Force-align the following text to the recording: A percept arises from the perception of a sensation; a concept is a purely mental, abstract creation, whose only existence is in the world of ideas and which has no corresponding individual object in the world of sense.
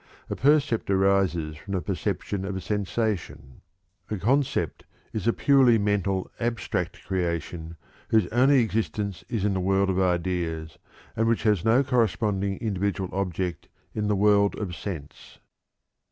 A 0.31 0.35
percept 0.35 0.89
arises 0.89 1.57
from 1.57 1.75
the 1.75 1.79
perception 1.81 2.43
of 2.43 2.55
a 2.55 2.59
sensation; 2.59 3.61
a 4.09 4.17
concept 4.17 4.83
is 5.13 5.27
a 5.27 5.31
purely 5.31 5.77
mental, 5.77 6.31
abstract 6.39 7.03
creation, 7.05 7.77
whose 8.09 8.25
only 8.29 8.63
existence 8.63 9.23
is 9.29 9.45
in 9.45 9.53
the 9.53 9.59
world 9.59 9.91
of 9.91 9.99
ideas 9.99 10.79
and 11.15 11.27
which 11.27 11.43
has 11.43 11.63
no 11.63 11.83
corresponding 11.83 12.57
individual 12.57 13.09
object 13.13 13.67
in 13.93 14.07
the 14.07 14.15
world 14.15 14.55
of 14.55 14.75
sense. 14.75 15.37